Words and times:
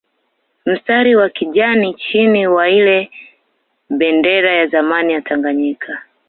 Mstari 0.65 1.15
wa 1.15 1.29
kijani 1.29 1.93
chini 1.93 2.47
wa 2.47 2.69
ile 2.69 3.11
bendera 3.89 4.51
ya 4.53 4.67
zamani 4.67 5.13
ya 5.13 5.21
Tanganyika 5.21 6.03